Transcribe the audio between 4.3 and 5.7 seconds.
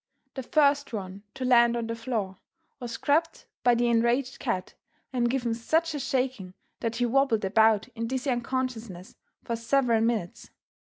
cat and given